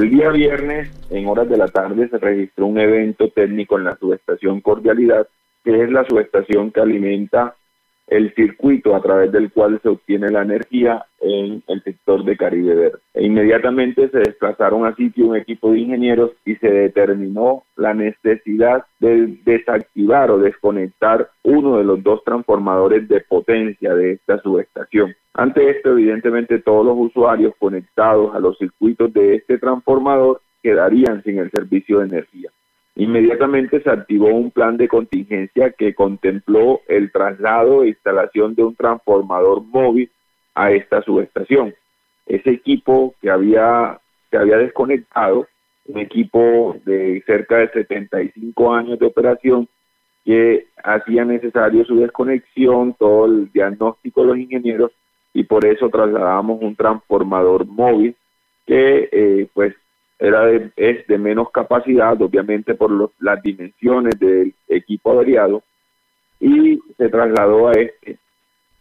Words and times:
El 0.00 0.08
día 0.08 0.30
viernes, 0.30 0.88
en 1.10 1.26
horas 1.26 1.46
de 1.50 1.58
la 1.58 1.68
tarde, 1.68 2.08
se 2.08 2.16
registró 2.16 2.64
un 2.64 2.80
evento 2.80 3.28
técnico 3.28 3.76
en 3.76 3.84
la 3.84 3.98
subestación 3.98 4.62
Cordialidad, 4.62 5.28
que 5.62 5.82
es 5.82 5.90
la 5.90 6.06
subestación 6.06 6.70
que 6.70 6.80
alimenta 6.80 7.54
el 8.10 8.34
circuito 8.34 8.94
a 8.94 9.00
través 9.00 9.30
del 9.30 9.52
cual 9.52 9.80
se 9.82 9.88
obtiene 9.88 10.30
la 10.30 10.42
energía 10.42 11.06
en 11.20 11.62
el 11.68 11.82
sector 11.82 12.24
de 12.24 12.36
Caribe 12.36 12.74
Verde. 12.74 12.98
E 13.14 13.24
inmediatamente 13.24 14.08
se 14.08 14.18
desplazaron 14.18 14.84
a 14.84 14.94
sitio 14.96 15.28
un 15.28 15.36
equipo 15.36 15.70
de 15.70 15.78
ingenieros 15.78 16.32
y 16.44 16.56
se 16.56 16.68
determinó 16.68 17.62
la 17.76 17.94
necesidad 17.94 18.84
de 18.98 19.38
desactivar 19.44 20.30
o 20.32 20.38
desconectar 20.38 21.30
uno 21.44 21.78
de 21.78 21.84
los 21.84 22.02
dos 22.02 22.22
transformadores 22.24 23.08
de 23.08 23.20
potencia 23.20 23.94
de 23.94 24.12
esta 24.12 24.40
subestación. 24.42 25.14
Ante 25.34 25.70
esto, 25.70 25.90
evidentemente, 25.90 26.58
todos 26.58 26.84
los 26.84 26.96
usuarios 26.98 27.54
conectados 27.58 28.34
a 28.34 28.40
los 28.40 28.58
circuitos 28.58 29.12
de 29.12 29.36
este 29.36 29.58
transformador 29.58 30.40
quedarían 30.62 31.22
sin 31.22 31.38
el 31.38 31.50
servicio 31.50 32.00
de 32.00 32.06
energía. 32.06 32.50
Inmediatamente 33.00 33.80
se 33.80 33.88
activó 33.88 34.26
un 34.26 34.50
plan 34.50 34.76
de 34.76 34.86
contingencia 34.86 35.70
que 35.70 35.94
contempló 35.94 36.82
el 36.86 37.10
traslado 37.10 37.82
e 37.82 37.88
instalación 37.88 38.54
de 38.54 38.62
un 38.62 38.76
transformador 38.76 39.62
móvil 39.62 40.10
a 40.54 40.70
esta 40.72 41.00
subestación. 41.00 41.74
Ese 42.26 42.50
equipo 42.50 43.14
que 43.22 43.30
había, 43.30 43.98
que 44.30 44.36
había 44.36 44.58
desconectado, 44.58 45.46
un 45.86 45.98
equipo 45.98 46.76
de 46.84 47.22
cerca 47.24 47.56
de 47.56 47.70
75 47.70 48.74
años 48.74 48.98
de 48.98 49.06
operación, 49.06 49.66
que 50.22 50.66
hacía 50.84 51.24
necesario 51.24 51.86
su 51.86 51.96
desconexión, 51.96 52.94
todo 52.98 53.24
el 53.24 53.50
diagnóstico 53.50 54.20
de 54.20 54.26
los 54.26 54.36
ingenieros, 54.36 54.92
y 55.32 55.44
por 55.44 55.64
eso 55.64 55.88
trasladamos 55.88 56.60
un 56.60 56.76
transformador 56.76 57.64
móvil 57.64 58.14
que 58.66 59.08
eh, 59.10 59.46
pues 59.54 59.74
era 60.20 60.44
de, 60.44 60.70
es 60.76 61.06
de 61.06 61.18
menos 61.18 61.50
capacidad, 61.50 62.20
obviamente 62.20 62.74
por 62.74 63.10
las 63.18 63.42
dimensiones 63.42 64.18
del 64.20 64.54
equipo 64.68 65.12
averiado, 65.12 65.62
y 66.38 66.78
se 66.96 67.08
trasladó 67.08 67.68
a 67.68 67.72
este. 67.72 68.18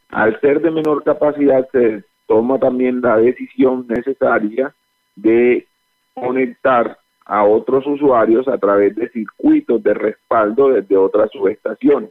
Al 0.10 0.40
ser 0.42 0.62
de 0.62 0.72
menor 0.72 1.04
capacidad, 1.04 1.68
se 1.72 2.04
toma 2.28 2.60
también 2.60 3.02
la 3.02 3.18
decisión 3.18 3.86
necesaria 3.88 4.74
de 5.16 5.66
conectar 6.14 6.98
a 7.26 7.44
otros 7.44 7.86
usuarios 7.88 8.48
a 8.48 8.58
través 8.58 8.96
de 8.96 9.10
circuitos 9.10 9.82
de 9.82 9.94
respaldo 9.94 10.70
desde 10.70 10.98
otras 10.98 11.32
subestaciones. 11.32 12.10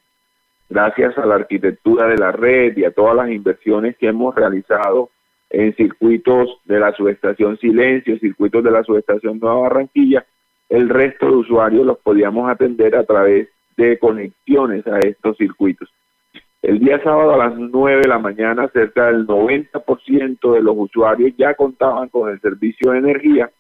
Gracias 0.70 1.19
a 1.19 1.27
la 1.27 1.34
arquitectura 1.36 2.06
de 2.06 2.16
la 2.16 2.31
red 2.31 2.77
y 2.77 2.84
a 2.84 2.92
todas 2.92 3.16
las 3.16 3.31
inversiones 3.31 3.97
que 3.97 4.08
hemos 4.08 4.34
realizado 4.34 5.10
en 5.50 5.74
circuitos 5.74 6.58
de 6.64 6.78
la 6.78 6.92
subestación 6.92 7.58
Silencio, 7.58 8.18
circuitos 8.18 8.62
de 8.62 8.70
la 8.70 8.82
subestación 8.82 9.38
Nueva 9.38 9.60
Barranquilla, 9.60 10.24
el 10.68 10.88
resto 10.88 11.27
de 11.27 11.36
usuarios 11.36 11.86
los 11.86 11.98
podíamos 11.98 12.50
atender 12.50 12.94
a 12.96 13.04
través 13.04 13.48
de 13.76 13.98
conexiones 13.98 14.86
a 14.86 15.00
estos 15.00 15.36
circuitos. 15.36 15.88
El 16.60 16.80
día 16.80 17.00
sábado 17.02 17.34
a 17.34 17.48
las 17.48 17.56
9 17.56 18.02
de 18.02 18.08
la 18.08 18.19
mañana, 18.19 18.69
cerca 18.69 19.06
del 19.06 19.26
90% 19.26 20.52
de 20.52 20.60
los 20.60 20.74
usuarios 20.76 21.32
ya 21.38 21.54
contaban 21.54 22.08
con 22.08 22.28
el 22.30 22.41
servicio 22.41 22.91
de 22.91 22.98
energía, 22.98 23.50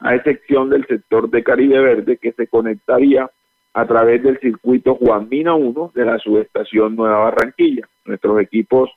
a 0.00 0.14
excepción 0.14 0.70
del 0.70 0.86
sector 0.86 1.30
de 1.30 1.44
Caribe 1.44 1.80
Verde 1.80 2.16
que 2.16 2.32
se 2.32 2.46
conectaría 2.46 3.30
a 3.74 3.86
través 3.86 4.22
del 4.22 4.38
circuito 4.40 4.94
Juan 4.94 5.28
Mina 5.28 5.54
1 5.54 5.92
de 5.94 6.04
la 6.04 6.18
subestación 6.18 6.96
Nueva 6.96 7.18
Barranquilla. 7.18 7.86
Nuestros 8.06 8.40
equipos 8.40 8.90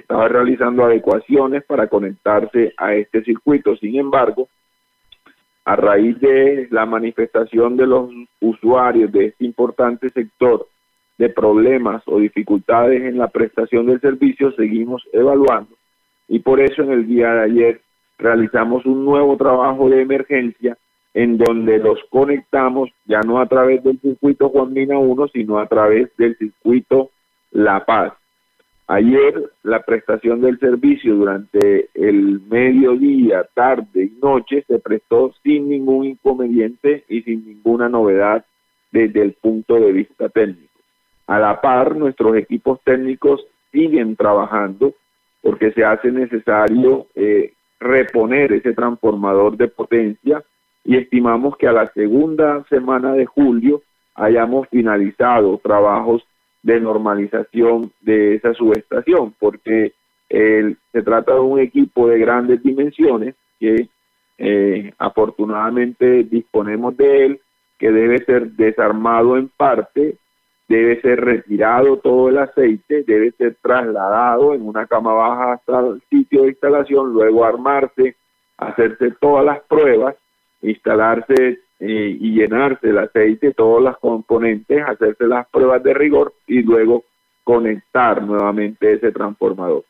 estaba 0.00 0.28
realizando 0.28 0.84
adecuaciones 0.84 1.64
para 1.64 1.88
conectarse 1.88 2.72
a 2.76 2.94
este 2.94 3.22
circuito. 3.22 3.76
Sin 3.76 3.96
embargo, 3.96 4.48
a 5.64 5.76
raíz 5.76 6.18
de 6.20 6.68
la 6.70 6.86
manifestación 6.86 7.76
de 7.76 7.86
los 7.86 8.10
usuarios 8.40 9.12
de 9.12 9.26
este 9.26 9.44
importante 9.44 10.08
sector 10.10 10.66
de 11.18 11.28
problemas 11.28 12.02
o 12.06 12.18
dificultades 12.18 13.02
en 13.02 13.18
la 13.18 13.28
prestación 13.28 13.86
del 13.86 14.00
servicio, 14.00 14.52
seguimos 14.52 15.02
evaluando 15.12 15.78
y 16.28 16.38
por 16.40 16.60
eso 16.60 16.82
en 16.82 16.92
el 16.92 17.06
día 17.06 17.32
de 17.32 17.42
ayer 17.42 17.80
realizamos 18.18 18.84
un 18.84 19.04
nuevo 19.04 19.36
trabajo 19.36 19.88
de 19.88 20.02
emergencia 20.02 20.76
en 21.14 21.38
donde 21.38 21.78
los 21.78 21.98
conectamos 22.10 22.90
ya 23.06 23.20
no 23.20 23.40
a 23.40 23.46
través 23.46 23.82
del 23.82 23.98
circuito 23.98 24.50
Juan 24.50 24.72
Mina 24.72 24.98
1, 24.98 25.28
sino 25.28 25.58
a 25.58 25.66
través 25.66 26.14
del 26.16 26.36
circuito 26.36 27.10
La 27.50 27.84
Paz. 27.84 28.12
Ayer 28.90 29.50
la 29.64 29.82
prestación 29.82 30.40
del 30.40 30.58
servicio 30.58 31.14
durante 31.14 31.90
el 31.92 32.40
mediodía, 32.48 33.46
tarde 33.52 34.04
y 34.04 34.18
noche 34.22 34.64
se 34.66 34.78
prestó 34.78 35.34
sin 35.42 35.68
ningún 35.68 36.06
inconveniente 36.06 37.04
y 37.06 37.20
sin 37.20 37.46
ninguna 37.46 37.90
novedad 37.90 38.46
desde 38.90 39.20
el 39.20 39.32
punto 39.34 39.74
de 39.74 39.92
vista 39.92 40.30
técnico. 40.30 40.80
A 41.26 41.38
la 41.38 41.60
par, 41.60 41.96
nuestros 41.96 42.34
equipos 42.36 42.80
técnicos 42.82 43.44
siguen 43.72 44.16
trabajando 44.16 44.94
porque 45.42 45.70
se 45.72 45.84
hace 45.84 46.10
necesario 46.10 47.08
eh, 47.14 47.52
reponer 47.78 48.54
ese 48.54 48.72
transformador 48.72 49.58
de 49.58 49.68
potencia 49.68 50.42
y 50.82 50.96
estimamos 50.96 51.58
que 51.58 51.68
a 51.68 51.72
la 51.72 51.88
segunda 51.88 52.64
semana 52.70 53.12
de 53.12 53.26
julio 53.26 53.82
hayamos 54.14 54.66
finalizado 54.68 55.60
trabajos 55.62 56.26
de 56.62 56.80
normalización 56.80 57.92
de 58.00 58.34
esa 58.34 58.54
subestación, 58.54 59.34
porque 59.38 59.92
se 60.28 61.02
trata 61.02 61.34
de 61.34 61.40
un 61.40 61.58
equipo 61.58 62.06
de 62.08 62.18
grandes 62.18 62.62
dimensiones 62.62 63.34
que 63.58 63.88
eh, 64.38 64.92
afortunadamente 64.98 66.24
disponemos 66.24 66.96
de 66.96 67.26
él, 67.26 67.40
que 67.78 67.90
debe 67.90 68.18
ser 68.24 68.50
desarmado 68.52 69.36
en 69.36 69.48
parte, 69.48 70.16
debe 70.68 71.00
ser 71.00 71.20
retirado 71.24 71.96
todo 71.96 72.28
el 72.28 72.38
aceite, 72.38 73.02
debe 73.04 73.32
ser 73.32 73.56
trasladado 73.62 74.54
en 74.54 74.66
una 74.66 74.86
cama 74.86 75.12
baja 75.14 75.52
hasta 75.54 75.80
el 75.80 76.02
sitio 76.10 76.42
de 76.42 76.50
instalación, 76.50 77.12
luego 77.12 77.44
armarse, 77.44 78.16
hacerse 78.58 79.12
todas 79.20 79.44
las 79.44 79.60
pruebas, 79.62 80.16
instalarse 80.62 81.60
eh, 81.80 82.16
y 82.18 82.32
llenarse 82.32 82.88
el 82.88 82.98
aceite, 82.98 83.54
todos 83.54 83.82
los 83.82 83.98
componentes, 83.98 84.82
hacerse 84.84 85.26
las 85.26 85.48
pruebas 85.48 85.82
de 85.82 85.94
rigor 85.94 86.32
y 86.46 86.62
luego 86.62 87.04
conectar 87.44 88.22
nuevamente 88.22 88.94
ese 88.94 89.12
transformador. 89.12 89.84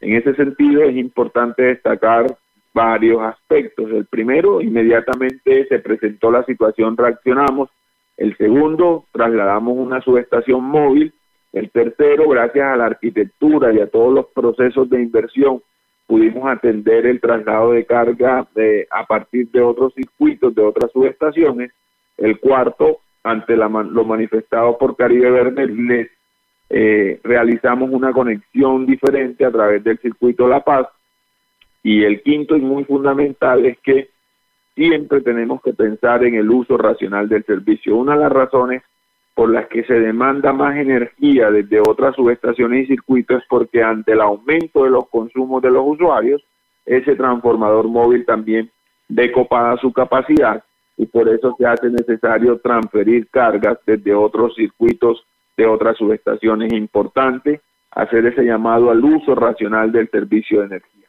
En 0.00 0.14
ese 0.14 0.34
sentido 0.34 0.82
es 0.82 0.96
importante 0.96 1.62
destacar 1.62 2.26
varios 2.72 3.20
aspectos. 3.22 3.90
El 3.90 4.06
primero, 4.06 4.60
inmediatamente 4.60 5.66
se 5.66 5.78
presentó 5.78 6.30
la 6.30 6.44
situación, 6.44 6.96
reaccionamos. 6.96 7.70
El 8.16 8.36
segundo, 8.36 9.06
trasladamos 9.12 9.78
una 9.78 10.00
subestación 10.02 10.62
móvil. 10.62 11.12
El 11.52 11.70
tercero, 11.70 12.28
gracias 12.28 12.66
a 12.66 12.76
la 12.76 12.86
arquitectura 12.86 13.72
y 13.72 13.80
a 13.80 13.88
todos 13.88 14.14
los 14.14 14.26
procesos 14.26 14.88
de 14.88 15.02
inversión 15.02 15.62
pudimos 16.10 16.44
atender 16.50 17.06
el 17.06 17.20
traslado 17.20 17.70
de 17.70 17.86
carga 17.86 18.44
a 18.90 19.06
partir 19.06 19.48
de 19.52 19.60
otros 19.60 19.94
circuitos, 19.94 20.52
de 20.52 20.60
otras 20.60 20.90
subestaciones. 20.90 21.70
El 22.16 22.40
cuarto, 22.40 22.98
ante 23.22 23.56
la, 23.56 23.68
lo 23.68 24.04
manifestado 24.04 24.76
por 24.76 24.96
Caribe 24.96 25.30
Verde, 25.30 25.68
les 25.68 26.10
eh, 26.68 27.20
realizamos 27.22 27.90
una 27.92 28.12
conexión 28.12 28.86
diferente 28.86 29.44
a 29.44 29.52
través 29.52 29.84
del 29.84 29.98
circuito 29.98 30.48
La 30.48 30.64
Paz. 30.64 30.88
Y 31.84 32.02
el 32.02 32.22
quinto 32.22 32.56
y 32.56 32.60
muy 32.60 32.82
fundamental 32.82 33.64
es 33.64 33.78
que 33.78 34.10
siempre 34.74 35.20
tenemos 35.20 35.62
que 35.62 35.74
pensar 35.74 36.24
en 36.24 36.34
el 36.34 36.50
uso 36.50 36.76
racional 36.76 37.28
del 37.28 37.44
servicio. 37.44 37.96
Una 37.96 38.14
de 38.14 38.20
las 38.24 38.32
razones 38.32 38.82
por 39.40 39.50
las 39.50 39.68
que 39.68 39.84
se 39.84 39.94
demanda 39.94 40.52
más 40.52 40.76
energía 40.76 41.50
desde 41.50 41.80
otras 41.80 42.14
subestaciones 42.14 42.84
y 42.84 42.88
circuitos 42.88 43.38
es 43.38 43.48
porque 43.48 43.82
ante 43.82 44.12
el 44.12 44.20
aumento 44.20 44.84
de 44.84 44.90
los 44.90 45.08
consumos 45.08 45.62
de 45.62 45.70
los 45.70 45.82
usuarios, 45.86 46.44
ese 46.84 47.16
transformador 47.16 47.88
móvil 47.88 48.26
también 48.26 48.70
decopada 49.08 49.78
su 49.78 49.94
capacidad 49.94 50.62
y 50.98 51.06
por 51.06 51.26
eso 51.30 51.56
se 51.56 51.64
hace 51.64 51.88
necesario 51.88 52.58
transferir 52.58 53.30
cargas 53.30 53.78
desde 53.86 54.14
otros 54.14 54.54
circuitos 54.56 55.24
de 55.56 55.64
otras 55.64 55.96
subestaciones 55.96 56.74
importantes, 56.74 57.62
hacer 57.92 58.26
ese 58.26 58.44
llamado 58.44 58.90
al 58.90 59.02
uso 59.02 59.34
racional 59.34 59.90
del 59.90 60.10
servicio 60.10 60.60
de 60.60 60.66
energía. 60.66 60.99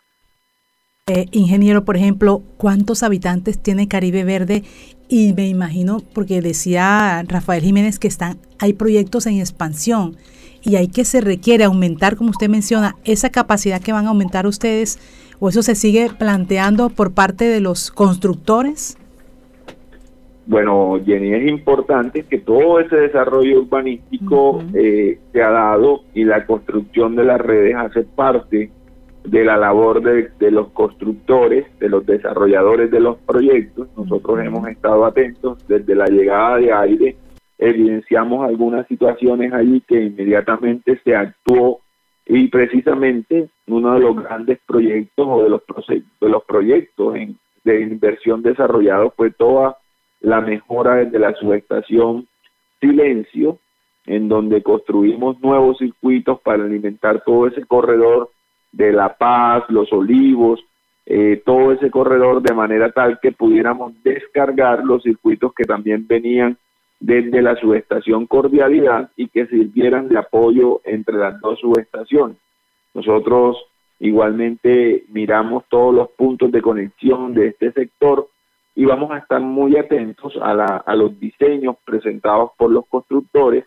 Eh, 1.08 1.26
ingeniero, 1.32 1.84
por 1.84 1.98
ejemplo, 1.98 2.44
¿cuántos 2.58 3.02
habitantes 3.02 3.58
tiene 3.58 3.88
Caribe 3.88 4.24
Verde? 4.24 4.62
Y 5.10 5.34
me 5.34 5.48
imagino, 5.48 5.98
porque 6.14 6.42
decía 6.42 7.24
Rafael 7.28 7.64
Jiménez 7.64 7.98
que 7.98 8.08
están, 8.08 8.38
hay 8.60 8.74
proyectos 8.74 9.26
en 9.26 9.40
expansión 9.40 10.16
y 10.62 10.76
hay 10.76 10.90
que 10.90 11.04
se 11.04 11.20
requiere 11.20 11.64
aumentar, 11.64 12.16
como 12.16 12.30
usted 12.30 12.50
menciona, 12.50 12.98
esa 13.04 13.32
capacidad 13.32 13.82
que 13.82 13.92
van 13.92 14.06
a 14.06 14.10
aumentar 14.10 14.46
ustedes, 14.46 15.00
o 15.40 15.50
eso 15.50 15.64
se 15.64 15.74
sigue 15.74 16.12
planteando 16.20 16.90
por 16.90 17.14
parte 17.14 17.46
de 17.46 17.62
los 17.62 17.90
constructores. 17.90 18.96
Bueno, 20.46 21.00
Jenny, 21.04 21.34
es 21.34 21.50
importante 21.50 22.26
que 22.30 22.38
todo 22.38 22.80
ese 22.80 22.96
desarrollo 22.96 23.62
urbanístico 23.62 24.64
eh, 24.76 25.20
se 25.34 25.42
ha 25.42 25.50
dado 25.50 26.04
y 26.14 26.26
la 26.26 26.46
construcción 26.46 27.16
de 27.16 27.24
las 27.24 27.42
redes 27.42 27.76
hace 27.76 28.04
parte 28.04 28.70
de 29.24 29.46
la 29.46 29.58
labor 29.58 30.02
de, 30.02 30.52
los 30.52 30.70
constructores, 30.70 31.66
de 31.80 31.90
los 31.90 32.06
desarrolladores 32.06 32.92
de 32.92 33.00
los 33.00 33.18
proyectos. 33.20 33.88
Nosotros 33.96 34.40
hemos 34.40 34.68
estado 34.68 35.06
atentos. 35.06 35.66
Desde 35.68 35.96
la 35.96 36.08
llegada 36.08 36.58
de 36.58 36.74
aire, 36.74 37.16
evidenciamos 37.58 38.48
algunas 38.48 38.88
situaciones 38.88 39.54
allí 39.54 39.82
que 39.88 40.02
inmediatamente 40.02 41.00
se 41.04 41.16
actuó 41.16 41.82
y 42.26 42.48
precisamente 42.48 43.50
uno 43.68 43.94
de 43.94 44.00
los 44.00 44.16
grandes 44.16 44.60
proyectos 44.66 45.28
o 45.30 45.44
de 45.44 45.50
los, 45.50 45.62
de 45.88 46.30
los 46.30 46.44
proyectos 46.44 47.16
de 47.64 47.82
inversión 47.82 48.42
desarrollados 48.42 49.14
fue 49.16 49.32
toda 49.32 49.78
la 50.22 50.42
mejora 50.42 50.96
desde 50.96 51.20
la 51.20 51.34
subestación 51.36 52.28
Silencio, 52.80 53.60
en 54.08 54.28
donde 54.28 54.64
construimos 54.64 55.40
nuevos 55.40 55.78
circuitos 55.78 56.42
para 56.42 56.64
alimentar 56.64 57.24
todo 57.24 57.46
ese 57.48 57.64
corredor 57.66 58.32
de 58.72 58.92
La 58.92 59.16
Paz, 59.18 59.64
Los 59.70 59.92
Olivos, 59.92 60.64
eh, 61.06 61.42
todo 61.46 61.72
ese 61.72 61.90
corredor 61.90 62.42
de 62.42 62.54
manera 62.54 62.92
tal 62.92 63.20
que 63.20 63.32
pudiéramos 63.32 63.94
descargar 64.04 64.84
los 64.84 65.04
circuitos 65.04 65.54
que 65.54 65.66
también 65.66 66.06
venían 66.08 66.58
desde 67.00 67.42
la 67.42 67.56
subestación 67.56 68.28
Cordialidad 68.28 69.10
y 69.16 69.28
que 69.28 69.48
sirvieran 69.48 70.08
de 70.08 70.20
apoyo 70.20 70.82
entre 70.86 71.18
las 71.18 71.40
dos 71.42 71.60
subestaciones. 71.60 72.38
Nosotros 72.94 73.58
igualmente 74.00 75.04
miramos 75.10 75.64
todos 75.70 75.94
los 75.94 76.10
puntos 76.12 76.52
de 76.52 76.62
conexión 76.62 77.34
de 77.34 77.48
este 77.48 77.72
sector 77.72 78.28
y 78.76 78.86
vamos 78.86 79.12
a 79.12 79.18
estar 79.18 79.42
muy 79.42 79.78
atentos 79.78 80.38
a, 80.42 80.54
la, 80.54 80.66
a 80.66 80.96
los 80.96 81.20
diseños 81.20 81.76
presentados 81.84 82.52
por 82.58 82.72
los 82.72 82.86
constructores. 82.88 83.66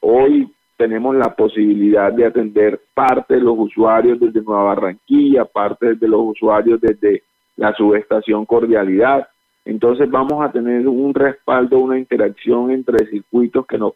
Hoy 0.00 0.52
tenemos 0.76 1.16
la 1.16 1.34
posibilidad 1.34 2.12
de 2.12 2.26
atender 2.26 2.80
parte 2.94 3.34
de 3.34 3.40
los 3.40 3.58
usuarios 3.58 4.20
desde 4.20 4.42
Nueva 4.42 4.74
Barranquilla, 4.74 5.44
parte 5.44 5.94
de 5.94 6.08
los 6.08 6.20
usuarios 6.22 6.80
desde 6.80 7.22
la 7.56 7.72
subestación 7.74 8.44
Cordialidad. 8.44 9.28
Entonces 9.64 10.10
vamos 10.10 10.44
a 10.44 10.52
tener 10.52 10.86
un 10.86 11.14
respaldo, 11.14 11.78
una 11.78 11.98
interacción 11.98 12.70
entre 12.70 13.06
circuitos 13.06 13.66
que 13.66 13.78
nos, 13.78 13.94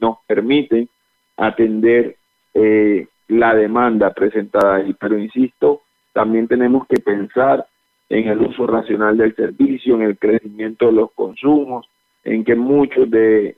nos 0.00 0.18
permiten 0.26 0.88
atender 1.36 2.16
eh, 2.54 3.06
la 3.28 3.54
demanda 3.54 4.12
presentada 4.12 4.76
ahí. 4.76 4.94
Pero 4.98 5.18
insisto, 5.18 5.82
también 6.12 6.48
tenemos 6.48 6.86
que 6.86 7.00
pensar 7.00 7.66
en 8.08 8.28
el 8.28 8.40
uso 8.40 8.66
racional 8.66 9.16
del 9.16 9.34
servicio, 9.34 9.94
en 9.94 10.02
el 10.02 10.18
crecimiento 10.18 10.86
de 10.86 10.92
los 10.92 11.12
consumos, 11.12 11.88
en 12.24 12.44
que 12.44 12.54
muchos 12.54 13.10
de, 13.10 13.56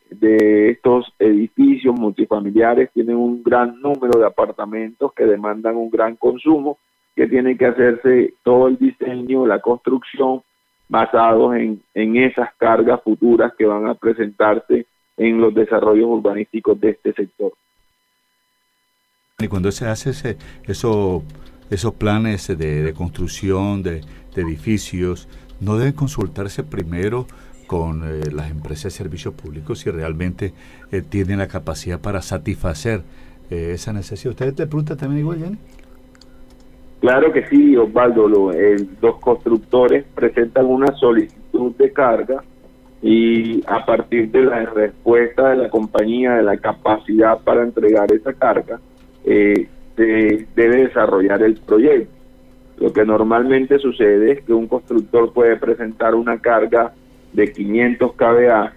estos 0.70 1.12
edificios 1.19 1.99
multifamiliares 1.99 2.91
tienen 2.93 3.17
un 3.17 3.43
gran 3.43 3.81
número 3.81 4.19
de 4.19 4.26
apartamentos 4.26 5.12
que 5.14 5.25
demandan 5.25 5.76
un 5.76 5.91
gran 5.91 6.17
consumo, 6.17 6.79
que 7.17 7.26
tiene 7.26 7.56
que 7.56 7.67
hacerse 7.67 8.35
todo 8.43 8.69
el 8.69 8.79
diseño, 8.79 9.47
la 9.47 9.61
construcción, 9.61 10.43
basados 10.88 11.56
en, 11.56 11.82
en 11.94 12.17
esas 12.17 12.55
cargas 12.56 13.03
futuras 13.03 13.53
que 13.56 13.67
van 13.67 13.87
a 13.87 13.94
presentarse 13.94 14.87
en 15.17 15.41
los 15.41 15.55
desarrollos 15.55 16.06
urbanísticos 16.06 16.81
de 16.81 16.91
este 16.91 17.12
sector. 17.14 17.53
Y 19.38 19.49
cuando 19.49 19.73
se 19.73 19.87
hace 19.87 20.11
ese, 20.11 20.37
eso, 20.67 21.23
esos 21.70 21.94
planes 21.94 22.47
de, 22.47 22.93
construcción 22.94 23.82
de, 23.82 24.03
de 24.35 24.43
edificios, 24.43 25.29
¿no 25.61 25.79
deben 25.79 25.94
consultarse 25.94 26.62
primero 26.62 27.26
con 27.73 28.03
eh, 28.05 28.31
las 28.31 28.51
empresas 28.51 28.85
de 28.85 28.91
servicios 28.91 29.33
públicos 29.33 29.79
si 29.79 29.91
realmente 29.91 30.53
eh, 30.93 31.01
tienen 31.01 31.39
la 31.39 31.49
capacidad 31.49 31.99
para 31.99 32.21
satisfacer 32.21 33.01
eh, 33.51 33.71
esa 33.73 33.95
necesidad. 33.95 34.33
¿Ustedes 34.33 34.55
te 34.55 34.67
preguntan 34.67 34.99
también 34.99 35.21
igual, 35.21 35.39
Jenny? 35.39 35.57
Claro 37.01 37.33
que 37.33 37.49
sí, 37.49 37.75
Osvaldo. 37.75 38.29
los 38.29 39.19
constructores 39.21 40.05
presentan 40.15 40.67
una 40.67 40.89
solicitud 40.97 41.75
de 41.77 41.91
carga 41.95 42.45
y 43.01 43.65
a 43.67 43.87
partir 43.87 44.31
de 44.31 44.43
la 44.43 44.67
respuesta 44.67 45.49
de 45.49 45.57
la 45.57 45.71
compañía, 45.71 46.35
de 46.35 46.43
la 46.43 46.59
capacidad 46.59 47.39
para 47.39 47.63
entregar 47.63 48.13
esa 48.13 48.35
carga, 48.35 48.81
se 49.25 49.67
debe 49.97 50.77
desarrollar 50.77 51.43
el 51.43 51.55
proyecto. 51.55 52.13
Lo 52.79 52.93
que 52.93 53.07
normalmente 53.07 53.79
sucede 53.79 54.33
es 54.33 54.45
que 54.45 54.53
un 54.53 54.69
constructor 54.69 55.33
puede 55.33 55.57
presentar 55.57 56.15
una 56.15 56.39
carga 56.39 56.93
de 57.32 57.52
500 57.52 58.12
kVA 58.12 58.73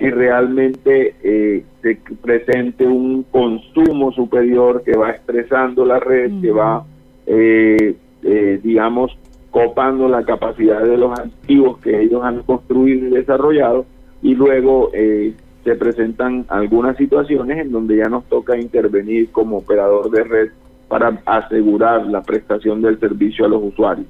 y 0.00 0.10
realmente 0.10 1.14
eh, 1.22 1.64
se 1.82 1.98
presente 2.22 2.86
un 2.86 3.24
consumo 3.24 4.12
superior 4.12 4.82
que 4.84 4.96
va 4.96 5.10
estresando 5.10 5.84
la 5.84 5.98
red, 5.98 6.40
que 6.40 6.52
va, 6.52 6.84
eh, 7.26 7.96
eh, 8.22 8.60
digamos, 8.62 9.18
copando 9.50 10.08
la 10.08 10.24
capacidad 10.24 10.82
de 10.82 10.96
los 10.96 11.18
activos 11.18 11.78
que 11.78 12.00
ellos 12.00 12.22
han 12.22 12.42
construido 12.42 13.08
y 13.08 13.10
desarrollado, 13.10 13.86
y 14.22 14.34
luego 14.34 14.90
se 14.92 15.74
presentan 15.74 16.44
algunas 16.48 16.96
situaciones 16.96 17.58
en 17.58 17.72
donde 17.72 17.96
ya 17.96 18.08
nos 18.08 18.24
toca 18.24 18.56
intervenir 18.56 19.30
como 19.30 19.58
operador 19.58 20.10
de 20.10 20.24
red 20.24 20.48
para 20.88 21.20
asegurar 21.26 22.06
la 22.06 22.22
prestación 22.22 22.82
del 22.82 22.98
servicio 22.98 23.46
a 23.46 23.48
los 23.48 23.62
usuarios. 23.62 24.06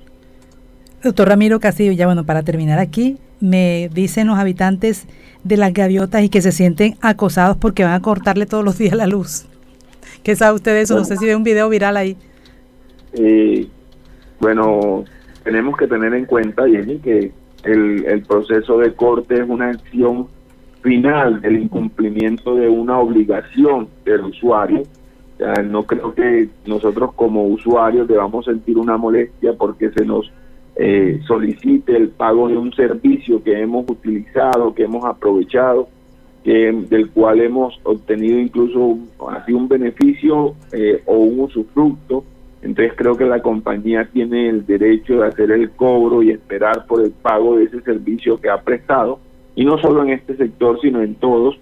Doctor 1.03 1.29
Ramiro 1.29 1.61
Castillo, 1.61 1.93
ya 1.93 2.07
bueno, 2.07 2.25
para 2.25 2.43
terminar 2.43 2.79
aquí, 2.79 3.19
me 3.41 3.91
dicen 3.93 4.27
los 4.27 4.39
habitantes 4.39 5.07
de 5.45 5.57
las 5.57 5.73
gaviotas 5.73 6.23
y 6.23 6.29
que 6.29 6.43
se 6.43 6.53
sienten 6.53 6.97
acosados 7.01 7.57
porque 7.57 7.85
van 7.85 7.95
a 7.95 8.01
cortarle 8.01 8.47
todos 8.47 8.65
los 8.65 8.79
días 8.79 8.95
la 8.95 9.07
luz. 9.07 9.47
¿Qué 10.23 10.37
sabe 10.37 10.57
usted 10.57 10.73
de 10.73 10.83
eso? 10.83 10.97
no 10.97 11.05
sé 11.05 11.17
si 11.17 11.27
ve 11.27 11.37
un 11.37 11.45
video 11.45 11.69
viral 11.69 11.97
ahí. 11.97 12.17
Eh, 13.15 13.67
bueno, 14.41 15.05
tenemos 15.45 15.77
que 15.77 15.87
tener 15.87 16.13
en 16.15 16.27
cuenta, 16.27 16.69
Jenny, 16.69 16.99
que 16.99 17.33
el, 17.65 18.05
el 18.07 18.23
proceso 18.23 18.79
de 18.79 18.93
corte 18.95 19.35
es 19.41 19.49
una 19.49 19.71
acción 19.71 20.29
final 20.83 21.41
del 21.41 21.63
incumplimiento 21.63 22.55
de 22.55 22.69
una 22.69 22.99
obligación 22.99 23.89
del 24.05 24.23
usuario. 24.23 24.83
No 25.65 25.85
creo 25.85 26.15
que 26.15 26.49
nosotros 26.67 27.13
como 27.15 27.45
usuarios 27.45 28.09
debamos 28.09 28.47
sentir 28.47 28.77
una 28.77 28.97
molestia 28.97 29.53
porque 29.53 29.91
se 29.91 30.05
nos 30.05 30.31
eh, 30.81 31.21
solicite 31.27 31.97
el 31.97 32.11
pago 32.11 32.49
de 32.49 32.57
un 32.57 32.73
servicio 32.73 33.43
que 33.43 33.61
hemos 33.61 33.85
utilizado, 33.91 34.73
que 34.73 34.85
hemos 34.85 35.05
aprovechado, 35.05 35.89
que, 36.45 36.73
del 36.89 37.11
cual 37.11 37.41
hemos 37.41 37.81
obtenido 37.83 38.39
incluso 38.39 38.97
así 39.29 39.53
un 39.53 39.67
beneficio 39.67 40.55
eh, 40.73 41.03
o 41.07 41.17
un 41.17 41.41
usufructo. 41.41 42.23
Entonces 42.63 42.95
creo 42.97 43.17
que 43.17 43.25
la 43.25 43.43
compañía 43.43 44.09
tiene 44.13 44.49
el 44.49 44.65
derecho 44.65 45.19
de 45.21 45.27
hacer 45.27 45.51
el 45.51 45.71
cobro 45.71 46.23
y 46.23 46.31
esperar 46.31 46.87
por 46.87 47.03
el 47.03 47.11
pago 47.11 47.57
de 47.57 47.65
ese 47.65 47.81
servicio 47.81 48.41
que 48.41 48.49
ha 48.49 48.61
prestado. 48.63 49.19
Y 49.57 49.65
no 49.65 49.79
solo 49.79 50.05
en 50.05 50.11
este 50.11 50.37
sector, 50.37 50.81
sino 50.81 51.03
en 51.03 51.17
todos. 51.17 51.59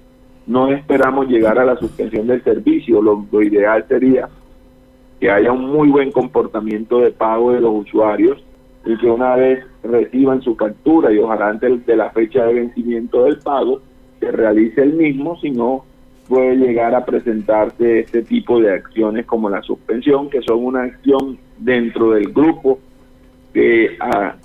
No 0.46 0.68
esperamos 0.68 1.26
llegar 1.28 1.58
a 1.58 1.64
la 1.64 1.76
suspensión 1.78 2.26
del 2.26 2.44
servicio. 2.44 3.00
Lo, 3.00 3.24
lo 3.32 3.42
ideal 3.42 3.82
sería 3.88 4.28
que 5.18 5.30
haya 5.30 5.52
un 5.52 5.70
muy 5.70 5.88
buen 5.88 6.12
comportamiento 6.12 7.00
de 7.00 7.12
pago 7.12 7.52
de 7.52 7.60
los 7.60 7.74
usuarios 7.74 8.45
y 8.86 8.96
que 8.96 9.10
una 9.10 9.34
vez 9.34 9.64
reciban 9.82 10.40
su 10.42 10.54
factura 10.54 11.12
y 11.12 11.18
ojalá 11.18 11.48
antes 11.48 11.84
de 11.84 11.96
la 11.96 12.10
fecha 12.10 12.46
de 12.46 12.54
vencimiento 12.54 13.24
del 13.24 13.38
pago 13.38 13.80
se 14.20 14.30
realice 14.30 14.82
el 14.82 14.94
mismo, 14.94 15.38
si 15.40 15.50
no 15.50 15.84
puede 16.28 16.56
llegar 16.56 16.94
a 16.94 17.04
presentarse 17.04 18.00
este 18.00 18.22
tipo 18.22 18.60
de 18.60 18.74
acciones 18.74 19.26
como 19.26 19.50
la 19.50 19.62
suspensión, 19.62 20.30
que 20.30 20.42
son 20.42 20.64
una 20.64 20.84
acción 20.84 21.38
dentro 21.58 22.12
del 22.12 22.32
grupo 22.32 22.78
de, 23.52 23.96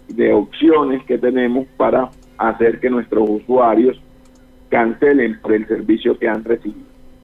de 0.09 0.33
opciones 0.33 1.03
que 1.05 1.17
tenemos 1.17 1.67
para 1.77 2.09
hacer 2.37 2.79
que 2.79 2.89
nuestros 2.89 3.29
usuarios 3.29 3.99
cancelen 4.69 5.39
por 5.41 5.53
el 5.53 5.67
servicio 5.67 6.17
que 6.17 6.27
han 6.27 6.43
recibido. 6.43 6.90